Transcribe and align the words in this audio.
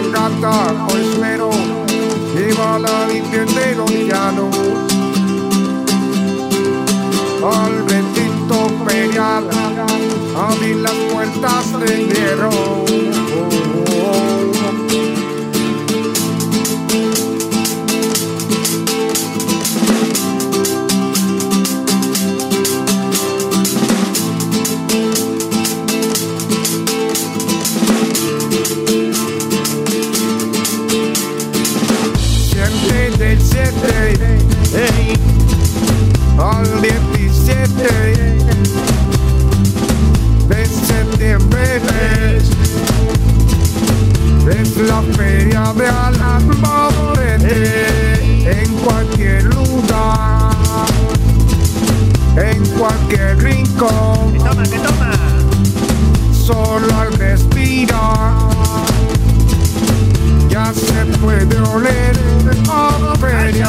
cabalgata 0.00 0.86
o 0.88 0.96
esmero 0.96 1.50
lleva 2.34 2.78
la 2.78 3.06
Virgen 3.06 3.46
de 3.54 3.74
los 3.74 3.90
llanos 3.90 4.56
al 7.42 7.88
recinto 7.88 8.70
ferial 8.86 9.48
abrir 10.36 10.76
las 10.76 10.94
puertas 11.12 11.80
de 11.80 12.06
hierro. 12.06 12.89
Que 54.70 54.78
toma. 54.78 55.12
solo 56.32 56.86
al 56.98 57.12
respirar 57.14 58.34
ya 60.48 60.72
se 60.72 61.04
puede 61.18 61.58
oler 61.74 62.20
feria. 63.20 63.59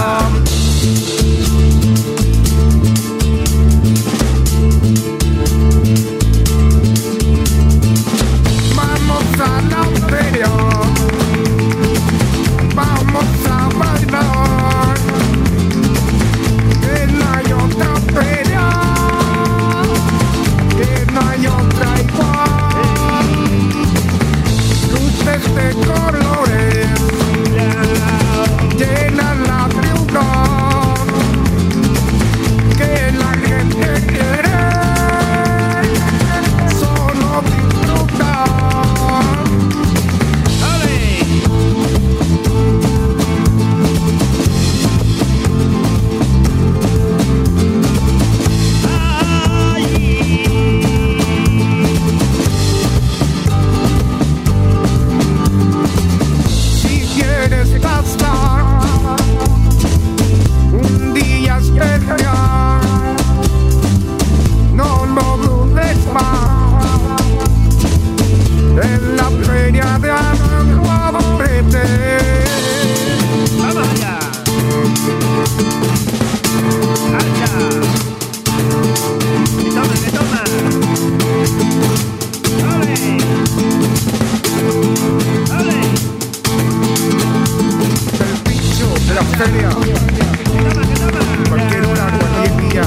De 89.41 89.61
la 89.61 89.71
feria, 89.71 90.01
¡Que 90.15 90.43
toma, 90.43 90.81
que 90.81 90.93
toma! 90.93 91.21
cualquier 91.49 91.85
hora, 91.85 92.05
cualquier 92.19 92.51
día, 92.69 92.85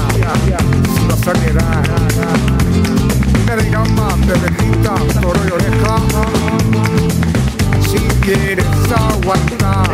la 1.07 1.15
soledad. 1.17 1.83
Me 3.45 3.53
dirán 3.63 3.89
más 3.95 4.19
de 4.27 4.33
Bequita, 4.35 4.93
toro 5.21 5.41
y 5.47 5.51
oreja. 5.51 5.95
Si 7.81 7.99
quieres 8.21 8.65
aguantar, 8.95 9.89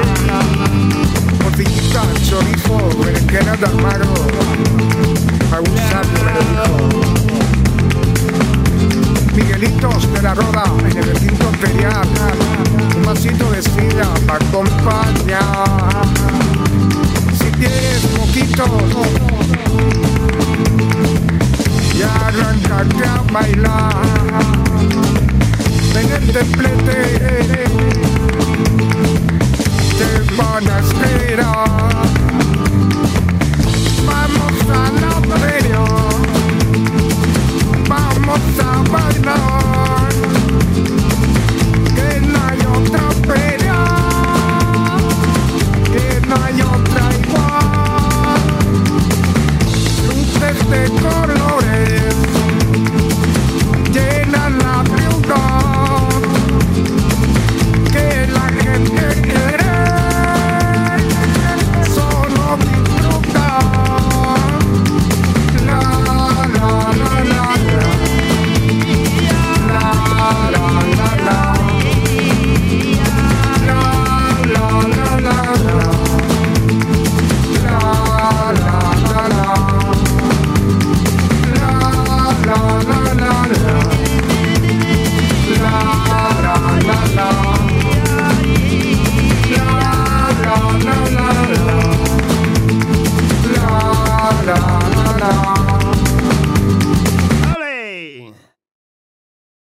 morcillita, 1.44 2.02
chorizo, 2.30 2.78
berenjena 3.04 3.54
de 3.58 3.66
almagro. 3.66 4.14
Algún 5.52 5.78
sabio 5.90 6.20
me 6.26 6.32
lo 6.34 6.42
dijo. 6.48 6.68
Miguelitos 9.36 10.02
de 10.14 10.22
la 10.22 10.34
Roda 10.36 10.64
en 10.80 10.98
el 10.98 11.04
recinto 11.04 11.46
ferial. 11.60 11.91
baila 23.62 23.90
en 25.96 26.12
el 26.12 26.32
templete 26.32 27.02
te 29.98 30.36
van 30.36 30.68
a 30.68 30.80
esperar. 30.80 32.08
Vamos 34.06 34.56
a 34.70 34.92
la 35.02 35.38
feria 35.38 35.84
vamos 37.88 38.60
a 38.60 38.84
bailar. 38.90 39.71
na 82.52 83.01